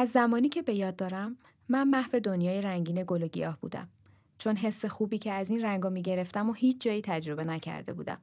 [0.00, 1.36] از زمانی که به یاد دارم
[1.68, 3.88] من محو دنیای رنگین گل و گیاه بودم
[4.38, 8.18] چون حس خوبی که از این رنگا می گرفتم و هیچ جایی تجربه نکرده بودم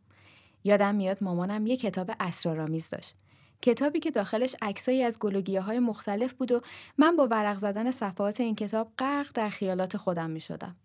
[0.64, 3.16] یادم میاد مامانم یه کتاب اسرارآمیز داشت
[3.62, 6.62] کتابی که داخلش عکسایی از گل های مختلف بود و
[6.98, 10.76] من با ورق زدن صفحات این کتاب غرق در خیالات خودم می شدم.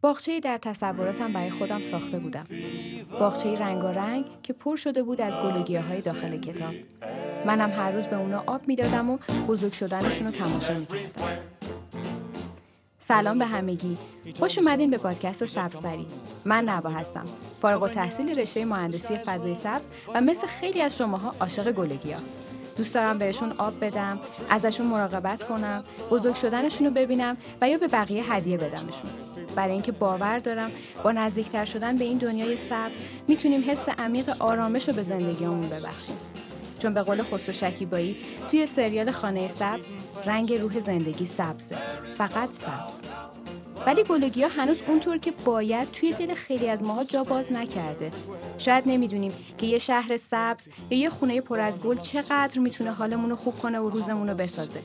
[0.00, 2.46] باغچه در تصوراتم برای خودم ساخته بودم.
[3.20, 6.74] باغچه رنگارنگ که پر شده بود از گلوگیه های داخل کتاب.
[7.48, 11.38] منم هر روز به اونا آب می‌دادم و بزرگ شدنشون رو تماشا می‌کردم.
[12.98, 13.98] سلام به همگی.
[14.38, 16.06] خوش اومدین به پادکست سبزبری.
[16.44, 17.24] من نوا هستم.
[17.62, 22.16] فارغ تحصیل رشته مهندسی فضای سبز و مثل خیلی از شماها عاشق گلگیا.
[22.76, 24.18] دوست دارم بهشون آب بدم،
[24.50, 29.10] ازشون مراقبت کنم، بزرگ شدنشون رو ببینم و یا به بقیه هدیه بدمشون.
[29.54, 30.70] برای اینکه باور دارم
[31.04, 32.96] با نزدیکتر شدن به این دنیای سبز
[33.28, 36.16] می‌تونیم حس عمیق آرامش رو به زندگیمون ببخشیم.
[36.78, 38.16] چون به قول خسرو شکیبایی
[38.50, 39.84] توی سریال خانه سبز
[40.26, 41.76] رنگ روح زندگی سبزه.
[42.18, 42.92] فقط سبز.
[43.86, 48.10] ولی گلگیا هنوز اونطور که باید توی دل خیلی از ماها جا باز نکرده.
[48.58, 53.30] شاید نمی‌دونیم که یه شهر سبز یا یه خونه پر از گل چقدر می‌تونه حالمون
[53.30, 54.80] رو خوب کنه و روزمون رو بسازه.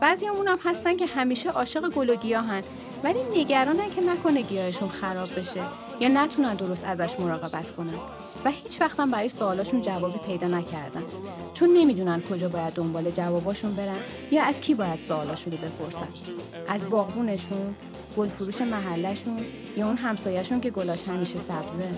[0.00, 2.62] بعضیامون هم هستن که همیشه عاشق گلگیا هن
[3.04, 5.60] ولی نگرانن که نکنه گیاهشون خراب بشه
[6.00, 7.98] یا نتونن درست ازش مراقبت کنن.
[8.44, 11.02] و هیچ وقتم برای سوالاشون جوابی پیدا نکردن.
[11.54, 13.98] چون نمی‌دونن کجا باید دنبال جواباشون برن
[14.30, 16.08] یا از کی باید سوالاشون رو بپرسن.
[16.68, 17.74] از باغبونشون
[18.16, 19.44] گلفروش محلشون
[19.76, 21.88] یا اون همسایهشون که گلاش همیشه سبزه.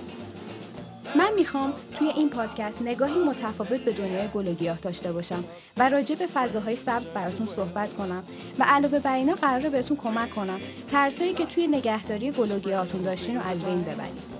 [1.16, 5.44] من می‌خوام توی این پادکست نگاهی متفاوت به دنیای گل و گیاه داشته باشم
[5.76, 8.22] و راجع به فضاهای سبز براتون صحبت کنم
[8.58, 10.60] و علاوه بر اینا قراره بهتون کمک کنم
[10.90, 14.38] ترسایی که توی نگهداری گل و گیاهاتون داشتین رو از بین ببرید.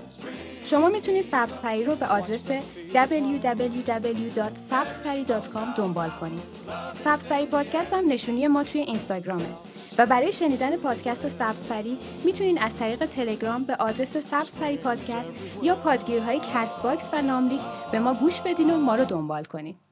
[0.65, 2.47] شما می‌تونید سبزپری رو به آدرس
[2.93, 6.43] www.sabzpari.com دنبال کنید.
[7.03, 9.45] سبزپری پادکست هم نشونی ما توی اینستاگرامه.
[9.99, 15.31] و برای شنیدن پادکست سبزپری می‌تونید از طریق تلگرام به آدرس سبزپری پادکست
[15.63, 17.61] یا پادگیرهای Castbox و نام‌لیک
[17.91, 19.88] به ما گوش بدین و ما رو دنبال کنید.